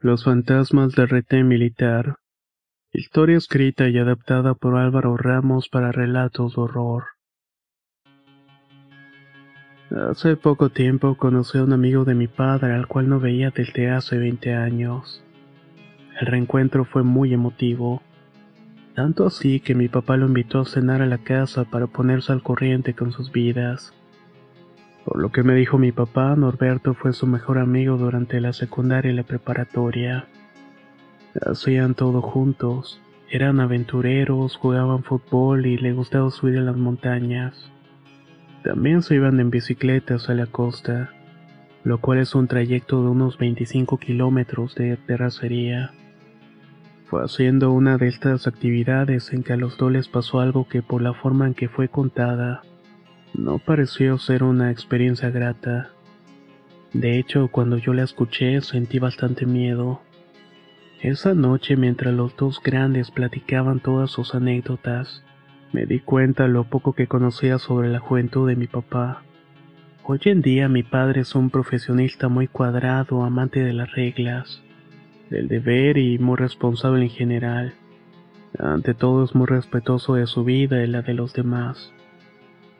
[0.00, 2.16] Los fantasmas de rete militar.
[2.92, 7.04] Historia escrita y adaptada por Álvaro Ramos para relatos de horror.
[9.90, 13.90] Hace poco tiempo conocí a un amigo de mi padre al cual no veía desde
[13.90, 15.24] hace 20 años.
[16.20, 18.02] El reencuentro fue muy emotivo.
[18.94, 22.42] Tanto así que mi papá lo invitó a cenar a la casa para ponerse al
[22.42, 23.94] corriente con sus vidas.
[25.06, 29.12] Por lo que me dijo mi papá, Norberto fue su mejor amigo durante la secundaria
[29.12, 30.26] y la preparatoria.
[31.40, 37.70] Hacían todo juntos, eran aventureros, jugaban fútbol y le gustaba subir a las montañas.
[38.64, 41.10] También se iban en bicicletas a la costa,
[41.84, 45.92] lo cual es un trayecto de unos 25 kilómetros de terracería.
[47.04, 50.82] Fue haciendo una de estas actividades en que a los dos les pasó algo que
[50.82, 52.62] por la forma en que fue contada,
[53.34, 55.90] no pareció ser una experiencia grata.
[56.92, 60.00] De hecho, cuando yo la escuché sentí bastante miedo.
[61.00, 65.22] Esa noche, mientras los dos grandes platicaban todas sus anécdotas,
[65.72, 69.22] me di cuenta lo poco que conocía sobre la juventud de mi papá.
[70.04, 74.62] Hoy en día mi padre es un profesionista muy cuadrado, amante de las reglas,
[75.28, 77.74] del deber y muy responsable en general.
[78.58, 81.92] Ante todo es muy respetuoso de su vida y la de los demás.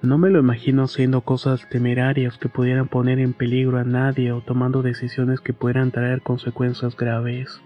[0.06, 4.40] No me lo imagino haciendo cosas temerarias que pudieran poner en peligro a nadie o
[4.40, 7.60] tomando decisiones que pudieran traer consecuencias graves.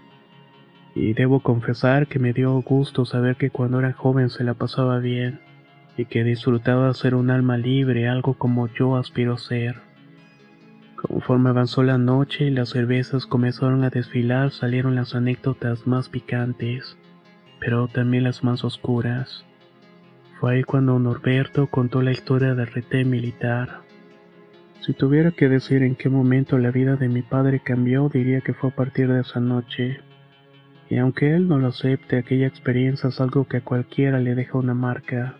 [0.95, 4.97] Y debo confesar que me dio gusto saber que cuando era joven se la pasaba
[4.97, 5.39] bien
[5.97, 9.75] y que disfrutaba ser un alma libre, algo como yo aspiro a ser.
[10.95, 16.97] Conforme avanzó la noche y las cervezas comenzaron a desfilar, salieron las anécdotas más picantes,
[17.59, 19.45] pero también las más oscuras.
[20.41, 23.81] Fue ahí cuando Norberto contó la historia del rete militar.
[24.79, 28.55] Si tuviera que decir en qué momento la vida de mi padre cambió, diría que
[28.55, 29.99] fue a partir de esa noche.
[30.89, 34.57] Y aunque él no lo acepte, aquella experiencia es algo que a cualquiera le deja
[34.57, 35.35] una marca.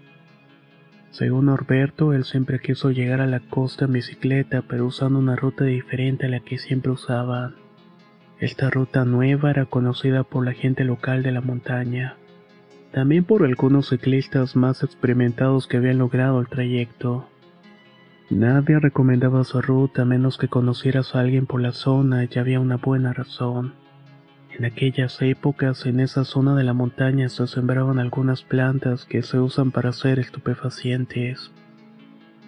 [1.10, 5.64] Según Norberto, él siempre quiso llegar a la costa en bicicleta, pero usando una ruta
[5.64, 7.56] diferente a la que siempre usaban.
[8.38, 12.18] Esta ruta nueva era conocida por la gente local de la montaña,
[12.92, 17.26] también por algunos ciclistas más experimentados que habían logrado el trayecto.
[18.30, 22.60] Nadie recomendaba su ruta a menos que conocieras a alguien por la zona y había
[22.60, 23.74] una buena razón.
[24.58, 29.40] En aquellas épocas, en esa zona de la montaña se sembraban algunas plantas que se
[29.40, 31.52] usan para hacer estupefacientes,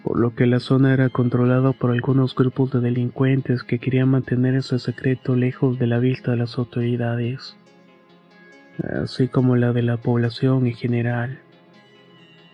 [0.02, 4.54] por lo que la zona era controlada por algunos grupos de delincuentes que querían mantener
[4.54, 7.56] ese secreto lejos de la vista de las autoridades,
[8.82, 11.40] así como la de la población en general.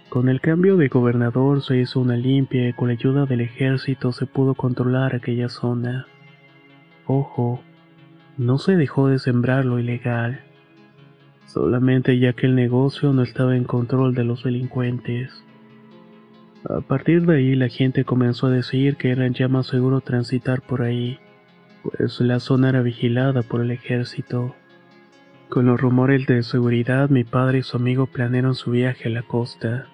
[0.08, 4.12] Con el cambio de gobernador se hizo una limpia y con la ayuda del ejército
[4.12, 6.06] se pudo controlar aquella zona.
[7.06, 7.62] Ojo,
[8.36, 10.41] no se dejó de sembrar lo ilegal,
[11.47, 15.44] solamente ya que el negocio no estaba en control de los delincuentes.
[16.69, 20.60] A partir de ahí la gente comenzó a decir que era ya más seguro transitar
[20.60, 21.19] por ahí,
[21.82, 24.54] pues la zona era vigilada por el ejército.
[25.50, 29.22] Con los rumores de seguridad mi padre y su amigo planearon su viaje a la
[29.22, 29.88] costa.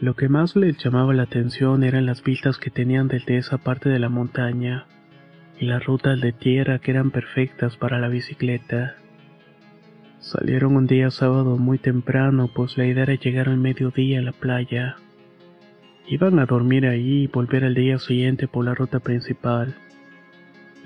[0.00, 3.90] Lo que más les llamaba la atención eran las vistas que tenían desde esa parte
[3.90, 4.86] de la montaña
[5.60, 8.96] y las rutas de tierra que eran perfectas para la bicicleta.
[10.20, 14.32] Salieron un día sábado muy temprano, pues la idea era llegar al mediodía a la
[14.32, 14.96] playa.
[16.08, 19.74] Iban a dormir ahí y volver al día siguiente por la ruta principal.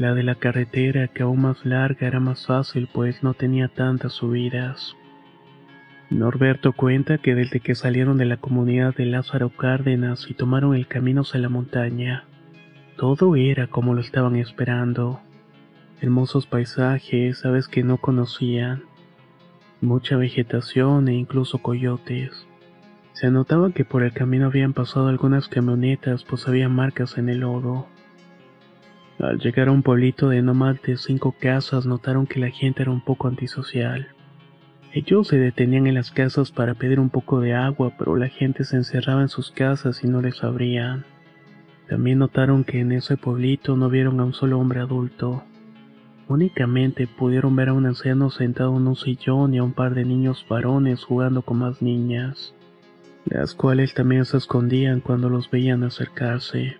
[0.00, 4.14] La de la carretera, que aún más larga, era más fácil, pues no tenía tantas
[4.14, 4.96] subidas.
[6.08, 10.86] Norberto cuenta que desde que salieron de la comunidad de Lázaro Cárdenas y tomaron el
[10.86, 12.24] camino hacia la montaña,
[12.96, 15.20] todo era como lo estaban esperando.
[16.00, 18.84] Hermosos paisajes, aves que no conocían,
[19.82, 22.46] mucha vegetación e incluso coyotes.
[23.12, 27.40] Se notaba que por el camino habían pasado algunas camionetas, pues había marcas en el
[27.40, 27.86] lodo.
[29.22, 32.80] Al llegar a un pueblito de no más de cinco casas, notaron que la gente
[32.80, 34.08] era un poco antisocial.
[34.94, 38.64] Ellos se detenían en las casas para pedir un poco de agua, pero la gente
[38.64, 41.04] se encerraba en sus casas y no les abrían.
[41.86, 45.44] También notaron que en ese pueblito no vieron a un solo hombre adulto.
[46.26, 50.06] Únicamente pudieron ver a un anciano sentado en un sillón y a un par de
[50.06, 52.54] niños varones jugando con más niñas,
[53.26, 56.79] las cuales también se escondían cuando los veían acercarse.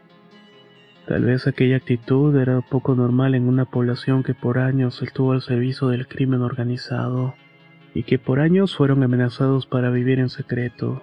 [1.06, 5.43] Tal vez aquella actitud era poco normal en una población que por años estuvo al
[5.43, 7.35] servicio del crimen organizado
[7.94, 11.02] y que por años fueron amenazados para vivir en secreto.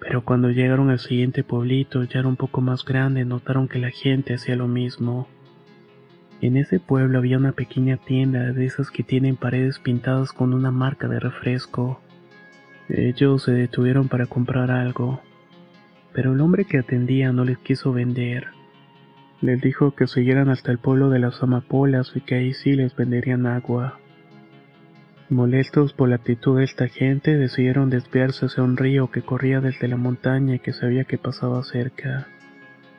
[0.00, 3.90] Pero cuando llegaron al siguiente pueblito, ya era un poco más grande, notaron que la
[3.90, 5.28] gente hacía lo mismo.
[6.40, 10.70] En ese pueblo había una pequeña tienda de esas que tienen paredes pintadas con una
[10.70, 12.00] marca de refresco.
[12.88, 15.20] Ellos se detuvieron para comprar algo,
[16.14, 18.59] pero el hombre que atendía no les quiso vender.
[19.40, 22.94] Les dijo que siguieran hasta el pueblo de las amapolas y que ahí sí les
[22.94, 23.98] venderían agua.
[25.30, 29.88] Molestos por la actitud de esta gente, decidieron desviarse hacia un río que corría desde
[29.88, 32.26] la montaña y que sabía que pasaba cerca.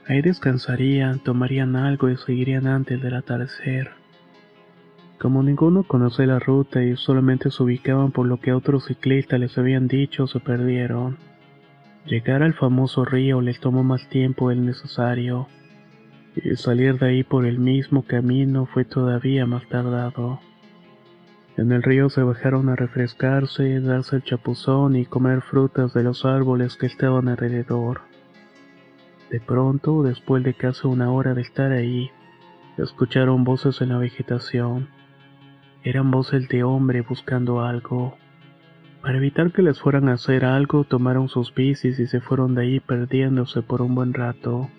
[0.07, 3.91] Ahí descansarían, tomarían algo y seguirían antes del atardecer.
[5.19, 9.55] Como ninguno conocía la ruta y solamente se ubicaban por lo que otros ciclistas les
[9.59, 11.17] habían dicho, se perdieron.
[12.07, 15.47] Llegar al famoso río les tomó más tiempo del necesario
[16.35, 20.39] y salir de ahí por el mismo camino fue todavía más tardado.
[21.57, 26.25] En el río se bajaron a refrescarse, darse el chapuzón y comer frutas de los
[26.25, 28.01] árboles que estaban alrededor.
[29.29, 32.09] De pronto, después de casi una hora de estar ahí,
[32.77, 34.87] escucharon voces en la vegetación.
[35.83, 38.17] Eran voces de hombre buscando algo.
[39.01, 42.61] Para evitar que les fueran a hacer algo, tomaron sus bicis y se fueron de
[42.61, 44.69] ahí perdiéndose por un buen rato.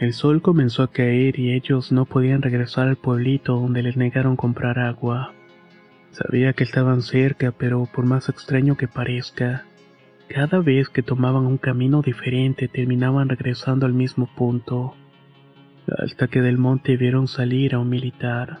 [0.00, 4.34] El sol comenzó a caer y ellos no podían regresar al pueblito donde les negaron
[4.34, 5.34] comprar agua.
[6.10, 9.66] Sabía que estaban cerca, pero por más extraño que parezca,
[10.26, 14.94] cada vez que tomaban un camino diferente terminaban regresando al mismo punto,
[15.98, 18.60] hasta que del monte vieron salir a un militar.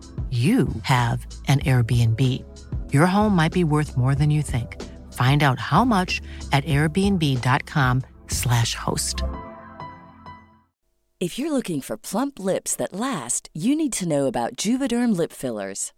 [0.31, 2.21] you have an Airbnb.
[2.93, 4.81] Your home might be worth more than you think.
[5.11, 6.21] Find out how much
[6.53, 9.23] at airbnb.com/slash host.
[11.19, 15.33] If you're looking for plump lips that last, you need to know about Juvederm lip
[15.33, 15.91] fillers.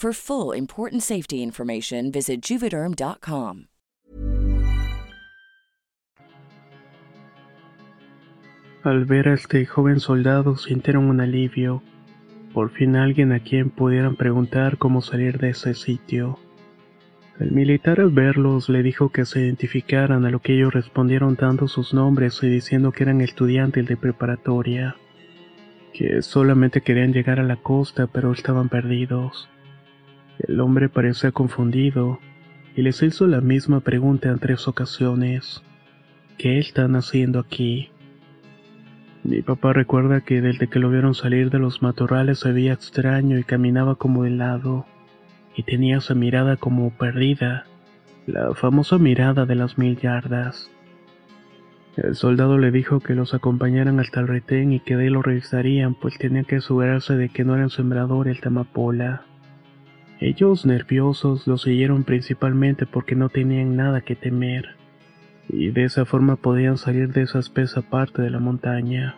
[0.00, 3.66] For full important safety information, visit juvederm.com.
[8.82, 11.82] Al ver a este joven soldado sintieron un alivio.
[12.54, 16.38] Por fin alguien a quien pudieran preguntar cómo salir de ese sitio.
[17.38, 21.68] El militar al verlos le dijo que se identificaran a lo que ellos respondieron dando
[21.68, 24.96] sus nombres y diciendo que eran estudiantes de preparatoria,
[25.92, 29.50] que solamente querían llegar a la costa pero estaban perdidos.
[30.46, 32.18] El hombre parecía confundido
[32.74, 35.62] y les hizo la misma pregunta en tres ocasiones.
[36.38, 37.90] ¿Qué están haciendo aquí?
[39.22, 43.38] Mi papá recuerda que desde que lo vieron salir de los matorrales se veía extraño
[43.38, 44.86] y caminaba como de lado,
[45.54, 47.66] y tenía esa mirada como perdida,
[48.26, 50.70] la famosa mirada de las mil yardas.
[51.96, 55.20] El soldado le dijo que los acompañaran hasta el retén y que de ahí lo
[55.20, 59.26] revisarían, pues tenía que asegurarse de que no eran sembradores de amapola.
[60.20, 64.76] Ellos, nerviosos, lo siguieron principalmente porque no tenían nada que temer.
[65.48, 69.16] y de esa forma podían salir de esa espesa parte de la montaña.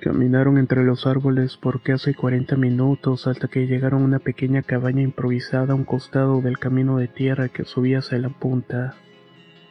[0.00, 5.00] Caminaron entre los árboles por casi 40 minutos hasta que llegaron a una pequeña cabaña
[5.00, 8.96] improvisada a un costado del camino de tierra que subía hacia la punta.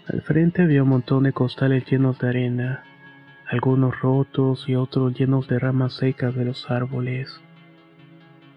[0.07, 2.83] Al frente había un montón de costales llenos de arena,
[3.47, 7.39] algunos rotos y otros llenos de ramas secas de los árboles.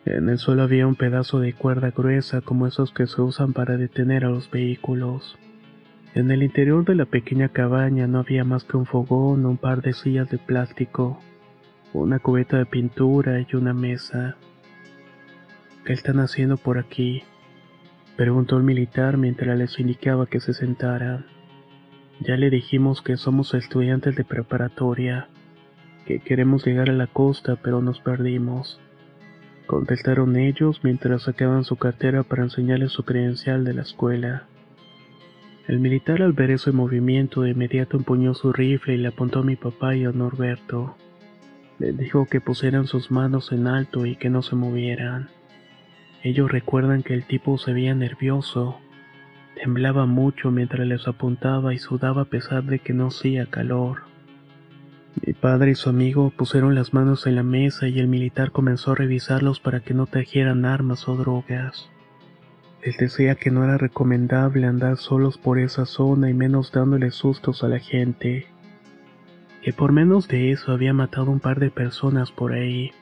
[0.06, 3.76] En el suelo había un pedazo de cuerda gruesa como esos que se usan para
[3.76, 5.36] detener a los vehículos.
[6.14, 9.82] En el interior de la pequeña cabaña no había más que un fogón, un par
[9.82, 11.18] de sillas de plástico,
[11.92, 14.36] una cubeta de pintura y una mesa.
[15.84, 17.25] ¿Qué están haciendo por aquí?
[18.16, 21.26] preguntó el militar mientras les indicaba que se sentaran.
[22.20, 25.28] Ya le dijimos que somos estudiantes de preparatoria,
[26.06, 28.80] que queremos llegar a la costa pero nos perdimos.
[29.66, 34.44] Contestaron ellos mientras sacaban su cartera para enseñarles su credencial de la escuela.
[35.66, 39.42] El militar al ver ese movimiento de inmediato empuñó su rifle y le apuntó a
[39.42, 40.96] mi papá y a Norberto.
[41.80, 45.30] Les dijo que pusieran sus manos en alto y que no se movieran.
[46.23, 48.78] Ellos recuerdan que el tipo se veía nervioso.
[49.56, 54.02] Temblaba mucho mientras les apuntaba y sudaba a pesar de que no hacía calor.
[55.25, 58.92] Mi padre y su amigo pusieron las manos en la mesa y el militar comenzó
[58.92, 61.88] a revisarlos para que no trajeran armas o drogas.
[62.85, 67.64] Les decía que no era recomendable andar solos por esa zona y menos dándole sustos
[67.64, 68.46] a la gente
[69.66, 72.92] que por menos de eso había matado un par de personas por ahí.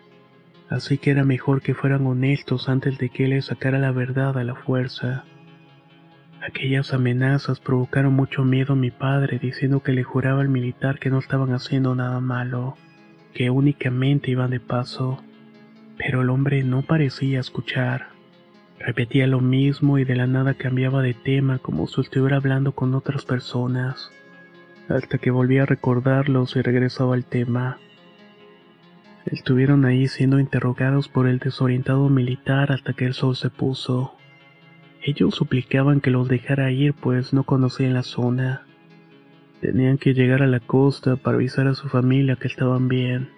[0.70, 4.38] Así que era mejor que fueran honestos antes de que él les sacara la verdad
[4.38, 5.26] a la fuerza.
[6.46, 11.08] Aquellas amenazas provocaron mucho miedo a mi padre diciendo que le juraba al militar que
[11.08, 12.76] no estaban haciendo nada malo,
[13.32, 15.22] que únicamente iban de paso.
[15.96, 18.08] Pero el hombre no parecía escuchar.
[18.78, 22.94] Repetía lo mismo y de la nada cambiaba de tema como si estuviera hablando con
[22.94, 24.10] otras personas
[24.88, 27.78] hasta que volví a recordarlos y regresaba al tema.
[29.24, 34.14] Estuvieron ahí siendo interrogados por el desorientado militar hasta que el sol se puso.
[35.06, 38.66] Ellos suplicaban que los dejara ir pues no conocían la zona.
[39.60, 43.28] Tenían que llegar a la costa para avisar a su familia que estaban bien.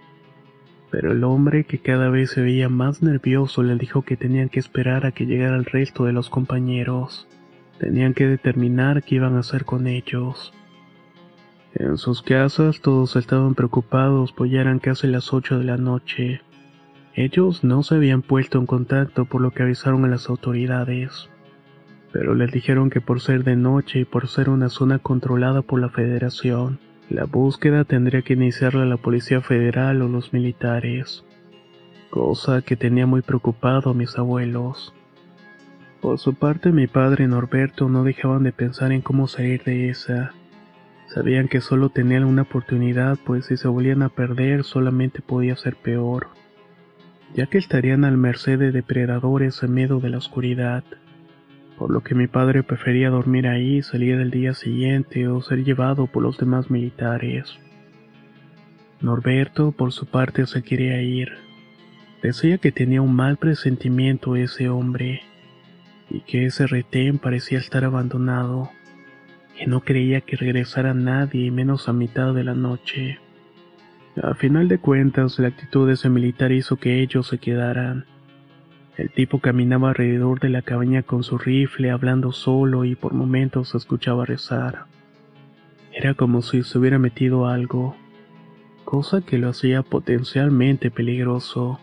[0.92, 4.60] Pero el hombre, que cada vez se veía más nervioso, le dijo que tenían que
[4.60, 7.26] esperar a que llegara el resto de los compañeros.
[7.80, 10.54] Tenían que determinar qué iban a hacer con ellos.
[11.74, 16.42] En sus casas todos estaban preocupados, pues ya eran casi las 8 de la noche.
[17.14, 21.28] Ellos no se habían puesto en contacto por lo que avisaron a las autoridades,
[22.12, 25.80] pero les dijeron que por ser de noche y por ser una zona controlada por
[25.80, 31.24] la federación, la búsqueda tendría que iniciarla la Policía Federal o los militares,
[32.10, 34.94] cosa que tenía muy preocupado a mis abuelos.
[36.00, 39.88] Por su parte mi padre y Norberto no dejaban de pensar en cómo salir de
[39.88, 40.32] esa,
[41.08, 45.76] Sabían que solo tenían una oportunidad, pues si se volvían a perder solamente podía ser
[45.76, 46.28] peor,
[47.34, 50.84] ya que estarían al merced de depredadores en medio de la oscuridad,
[51.78, 56.06] por lo que mi padre prefería dormir ahí, salir el día siguiente o ser llevado
[56.06, 57.58] por los demás militares.
[59.00, 61.30] Norberto, por su parte, se quería ir.
[62.22, 65.22] Decía que tenía un mal presentimiento ese hombre,
[66.08, 68.70] y que ese retén parecía estar abandonado
[69.56, 73.18] que no creía que regresara nadie, menos a mitad de la noche.
[74.22, 78.04] A final de cuentas, la actitud de ese militar hizo que ellos se quedaran.
[78.96, 83.70] El tipo caminaba alrededor de la cabaña con su rifle, hablando solo y por momentos
[83.70, 84.86] se escuchaba rezar.
[85.92, 87.94] Era como si se hubiera metido algo,
[88.84, 91.78] cosa que lo hacía potencialmente peligroso.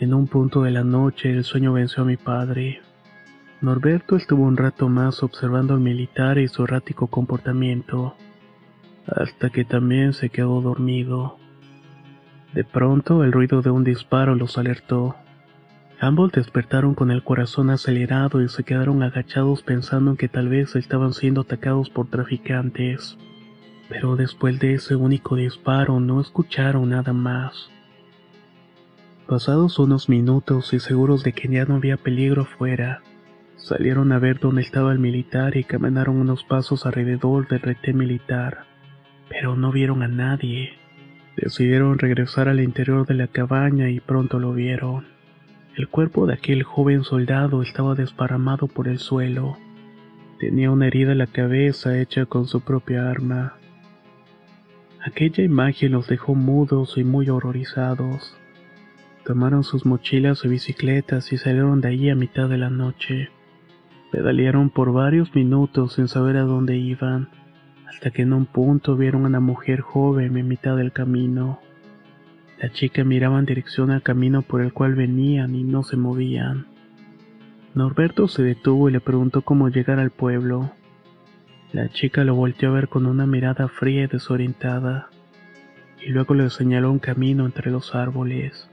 [0.00, 2.80] En un punto de la noche el sueño venció a mi padre.
[3.60, 8.16] Norberto estuvo un rato más observando al militar y su errático comportamiento,
[9.06, 11.38] hasta que también se quedó dormido.
[12.52, 15.16] De pronto el ruido de un disparo los alertó.
[16.04, 20.76] Ambos despertaron con el corazón acelerado y se quedaron agachados pensando en que tal vez
[20.76, 23.16] estaban siendo atacados por traficantes.
[23.88, 27.70] Pero después de ese único disparo no escucharon nada más.
[29.26, 33.00] Pasados unos minutos y seguros de que ya no había peligro afuera,
[33.56, 38.66] Salieron a ver dónde estaba el militar y caminaron unos pasos alrededor del retén militar,
[39.30, 40.74] pero no vieron a nadie.
[41.38, 45.13] Decidieron regresar al interior de la cabaña y pronto lo vieron.
[45.76, 49.56] El cuerpo de aquel joven soldado estaba desparramado por el suelo.
[50.38, 53.54] Tenía una herida en la cabeza hecha con su propia arma.
[55.04, 58.36] Aquella imagen los dejó mudos y muy horrorizados.
[59.24, 63.30] Tomaron sus mochilas y bicicletas y salieron de allí a mitad de la noche
[64.14, 67.30] Pedalearon por varios minutos sin saber a dónde iban,
[67.88, 71.58] hasta que en un punto vieron a una mujer joven en mitad del camino.
[72.64, 76.66] La chica miraba en dirección al camino por el cual venían y no se movían.
[77.74, 80.72] Norberto se detuvo y le preguntó cómo llegar al pueblo.
[81.74, 85.10] La chica lo volteó a ver con una mirada fría y desorientada,
[86.00, 88.70] y luego le señaló un camino entre los árboles.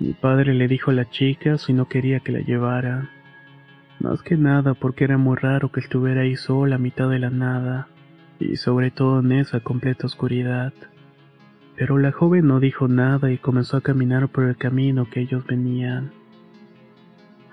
[0.00, 3.10] Mi padre le dijo a la chica si no quería que la llevaran.
[4.00, 7.30] Más que nada porque era muy raro que estuviera ahí sola a mitad de la
[7.30, 7.86] nada,
[8.40, 10.72] y sobre todo en esa completa oscuridad.
[11.76, 15.46] Pero la joven no dijo nada y comenzó a caminar por el camino que ellos
[15.46, 16.12] venían.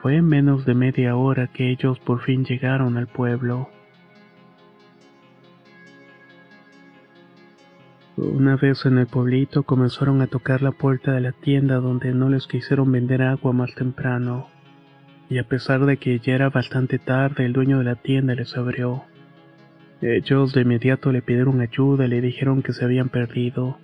[0.02, 3.70] Fue en menos de media hora que ellos por fin llegaron al pueblo.
[8.16, 12.30] Una vez en el pueblito comenzaron a tocar la puerta de la tienda donde no
[12.30, 14.48] les quisieron vender agua más temprano
[15.34, 18.56] y a pesar de que ya era bastante tarde, el dueño de la tienda les
[18.56, 19.04] abrió.
[20.02, 23.80] Ellos de inmediato le pidieron ayuda y le dijeron que se habían perdido,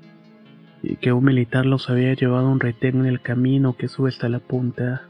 [0.81, 4.09] y que un militar los había llevado a un retén en el camino que sube
[4.09, 5.03] hasta la punta,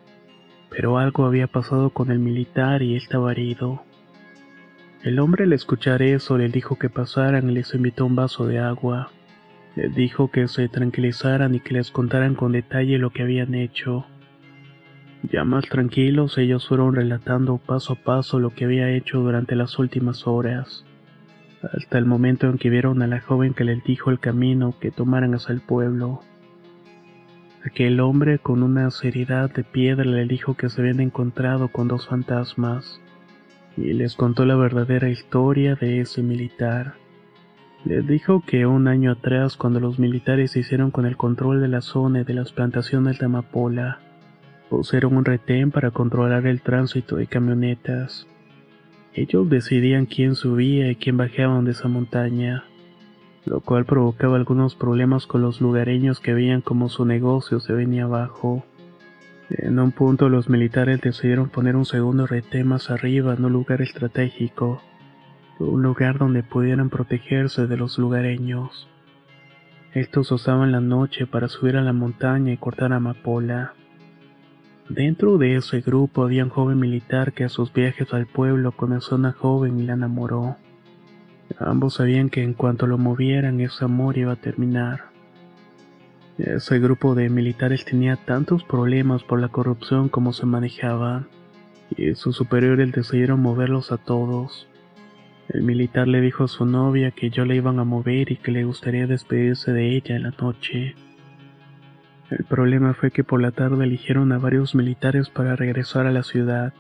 [0.70, 3.84] pero algo había pasado con el militar y estaba herido.
[5.04, 8.60] El hombre al escuchar eso le dijo que pasaran y les invitó un vaso de
[8.60, 9.12] agua.
[9.76, 14.06] Les dijo que se tranquilizaran y que les contaran con detalle lo que habían hecho.
[15.24, 19.78] Ya más tranquilos, ellos fueron relatando paso a paso lo que había hecho durante las
[19.80, 20.86] últimas horas,
[21.64, 24.92] hasta el momento en que vieron a la joven que les dijo el camino que
[24.92, 26.22] tomaran hacia el pueblo.
[27.66, 32.08] Aquel hombre con una seriedad de piedra le dijo que se habían encontrado con dos
[32.08, 33.02] fantasmas,
[33.76, 36.96] y les contó la verdadera historia de ese militar.
[37.86, 41.70] Les dijo que un año atrás, cuando los militares se hicieron con el control de
[41.70, 44.00] la zona y de las plantaciones de amapola,
[44.70, 48.28] pusieron un retén para controlar el tránsito de camionetas.
[49.14, 52.64] Ellos decidían quién subía y quién bajaba de esa montaña,
[53.46, 58.04] lo cual provocaba algunos problemas con los lugareños que veían como su negocio se venía
[58.04, 58.64] abajo.
[59.50, 63.82] En un punto los militares decidieron poner un segundo retén más arriba en un lugar
[63.82, 64.82] estratégico,
[65.58, 68.88] un lugar donde pudieran protegerse de los lugareños.
[69.94, 73.74] Estos usaban la noche para subir a la montaña y cortar amapola.
[74.90, 79.16] Dentro de ese grupo había un joven militar que a sus viajes al pueblo conoció
[79.16, 80.58] a una joven y la enamoró.
[81.60, 85.12] Ambos sabían que en cuanto lo movieran ese amor iba a terminar.
[86.40, 91.28] Ese grupo de militares tenía tantos problemas por la corrupción como se manejaba,
[91.96, 94.68] y sus superiores decidieron moverlos a todos.
[95.50, 98.52] El militar le dijo a su novia que yo le iban a mover y que
[98.52, 100.96] le gustaría despedirse de ella en la noche.
[102.30, 106.24] El problema fue que por la tarde eligieron a varios militares para regresar a la
[106.24, 106.74] ciudad,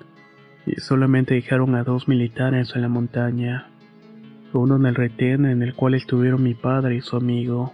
[0.66, 3.70] y solamente dejaron a dos militares en la montaña,
[4.54, 7.74] uno en el retén en el cual estuvieron mi padre y su amigo,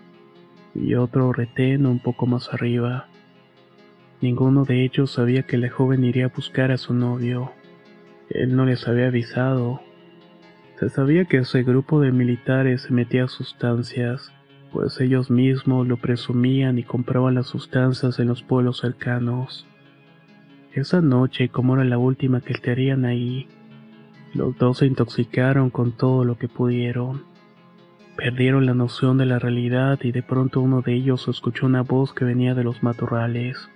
[0.74, 3.08] y otro retén un poco más arriba.
[4.22, 7.52] Ninguno de ellos sabía que la joven iría a buscar a su novio.
[8.30, 9.82] Él no les había avisado.
[10.80, 14.34] Se sabía que ese grupo de militares se metía sustancias,
[14.76, 19.66] pues ellos mismos lo presumían y compraban las sustancias en los pueblos cercanos.
[20.74, 23.48] Esa noche, como era la última que estarían ahí,
[24.34, 27.24] los dos se intoxicaron con todo lo que pudieron.
[28.18, 32.14] Perdieron la noción de la realidad y de pronto uno de ellos escuchó una voz
[32.14, 33.70] que venía de los matorrales.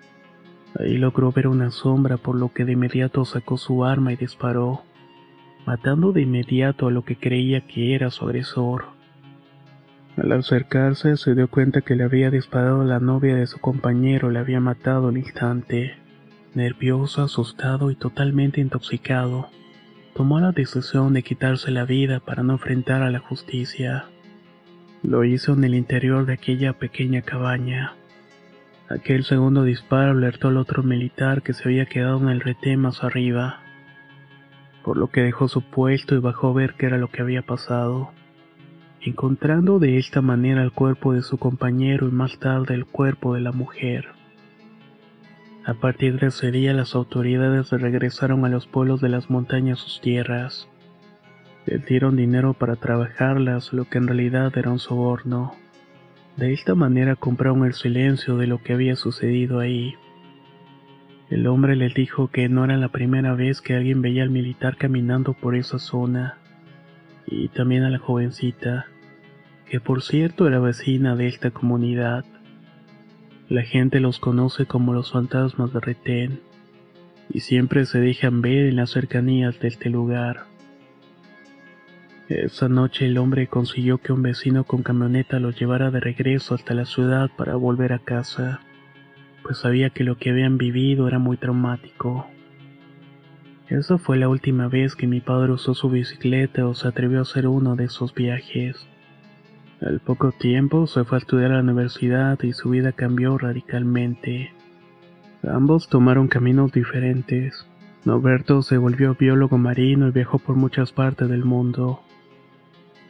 [0.78, 4.82] Ahí logró ver una sombra por lo que de inmediato sacó su arma y disparó,
[5.66, 8.99] matando de inmediato a lo que creía que era su agresor.
[10.22, 14.40] Al acercarse se dio cuenta que le había disparado la novia de su compañero, le
[14.40, 15.96] había matado al instante.
[16.54, 19.48] Nervioso, asustado y totalmente intoxicado,
[20.16, 24.08] tomó la decisión de quitarse la vida para no enfrentar a la justicia.
[25.04, 27.94] Lo hizo en el interior de aquella pequeña cabaña.
[28.90, 33.06] Aquel segundo disparo alertó al otro militar que se había quedado en el retén más
[33.06, 33.62] arriba,
[34.84, 37.44] por lo que dejó su puesto y bajó a ver qué era lo que había
[37.44, 38.12] pasado
[39.02, 43.42] encontrando de esta manera el cuerpo de su compañero y más tarde el cuerpo de
[43.42, 44.10] la mujer.
[45.66, 50.02] A partir de ese día las autoridades regresaron a los pueblos de las montañas sus
[50.02, 50.68] tierras.
[51.66, 55.54] Les dieron dinero para trabajarlas, lo que en realidad era un soborno.
[56.38, 59.94] De esta manera compraron el silencio de lo que había sucedido ahí.
[61.30, 64.78] El hombre les dijo que no era la primera vez que alguien veía al militar
[64.78, 66.40] caminando por esa zona
[67.30, 68.88] y también a la jovencita,
[69.70, 72.26] que por cierto era vecina de esta comunidad.
[73.48, 76.42] La gente los conoce como los fantasmas de retén.
[77.32, 80.46] y siempre se dejan ver en las cercanías de este lugar.
[82.28, 86.74] Esa noche el hombre consiguió que un vecino con camioneta lo llevara de regreso hasta
[86.74, 88.62] la ciudad para volver a casa,
[89.44, 92.28] pues sabía que lo que habían vivido era muy traumático.
[93.70, 97.22] Esa fue la última vez que mi padre usó su bicicleta o se atrevió a
[97.22, 98.88] hacer uno de esos viajes.
[99.80, 104.52] Al poco tiempo se fue a estudiar a la universidad y su vida cambió radicalmente.
[105.44, 107.68] Ambos tomaron caminos diferentes.
[108.06, 112.02] Norberto se volvió biólogo marino y viajó por muchas partes del mundo.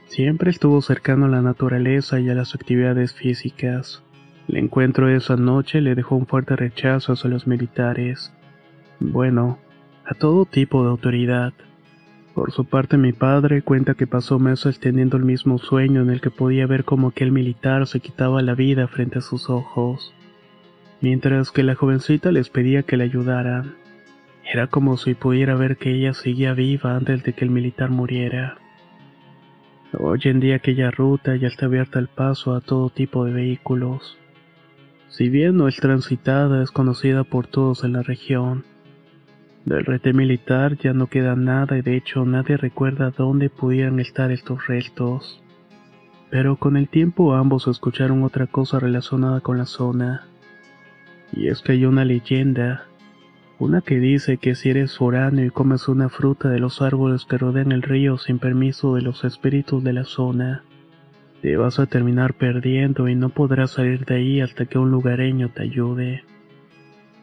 [0.08, 4.04] Siempre estuvo cercano a la naturaleza y a las actividades físicas.
[4.50, 8.34] El encuentro de esa noche le dejó un fuerte rechazo hacia los militares.
[9.00, 9.60] Bueno,
[10.10, 11.54] a todo tipo de autoridad.
[12.34, 16.20] Por su parte mi padre cuenta que pasó meses teniendo el mismo sueño en el
[16.20, 20.14] que podía ver cómo aquel militar se quitaba la vida frente a sus ojos
[21.02, 23.76] mientras que la jovencita les pedía que le ayudaran.
[24.52, 28.58] Era como si pudiera ver que ella seguía viva antes de que el militar muriera.
[29.98, 34.18] Hoy en día aquella ruta ya está abierta al paso a todo tipo de vehículos.
[35.10, 38.64] Si bien no es transitada, es conocida por todos en la región.
[39.66, 44.32] Del rete militar ya no queda nada y de hecho nadie recuerda dónde pudieran estar
[44.32, 45.44] estos restos.
[46.30, 50.28] Pero con el tiempo ambos escucharon otra cosa relacionada con la zona.
[51.32, 52.86] Y es que hay una leyenda,
[53.60, 57.38] una que dice que si eres foráneo y comes una fruta de los árboles que
[57.38, 60.64] rodean el río sin permiso de los espíritus de la zona,
[61.42, 65.50] te vas a terminar perdiendo y no podrás salir de ahí hasta que un lugareño
[65.50, 66.24] te ayude.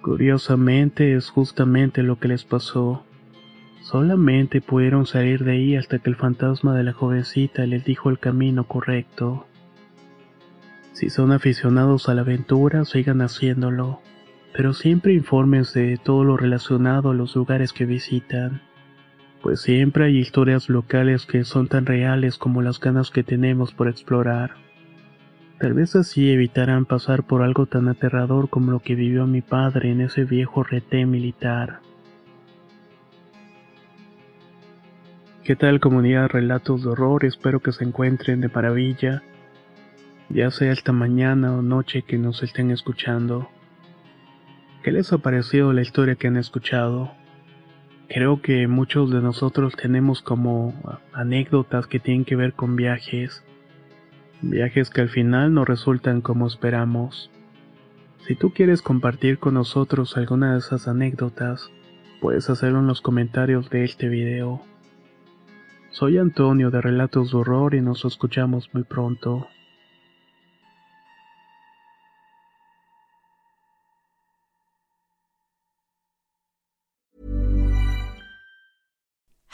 [0.06, 3.04] Curiosamente es justamente lo que les pasó.
[3.80, 8.20] Solamente pudieron salir de ahí hasta que el fantasma de la jovencita les dijo el
[8.20, 9.48] camino correcto.
[10.92, 14.00] Si son aficionados a la aventura, sigan haciéndolo,
[14.52, 18.62] pero siempre infórmense de todo lo relacionado a los lugares que visitan,
[19.42, 23.88] pues siempre hay historias locales que son tan reales como las ganas que tenemos por
[23.88, 24.65] explorar.
[25.58, 29.90] Tal vez así evitarán pasar por algo tan aterrador como lo que vivió mi padre
[29.90, 31.80] en ese viejo reté militar.
[35.44, 37.24] ¿Qué tal comunidad Relatos de Horror?
[37.24, 39.22] Espero que se encuentren de maravilla
[40.28, 43.48] ya sea esta mañana o noche que nos estén escuchando.
[44.82, 47.12] ¿Qué les ha parecido la historia que han escuchado?
[48.08, 50.74] Creo que muchos de nosotros tenemos como
[51.12, 53.44] anécdotas que tienen que ver con viajes.
[54.42, 57.31] Viajes que al final no resultan como esperamos.
[58.27, 61.70] Si tú quieres compartir con nosotros alguna de esas anécdotas,
[62.20, 64.61] puedes hacerlo en los comentarios de este video.
[65.90, 69.49] Soy Antonio de Relatos de Horror y nos escuchamos muy pronto.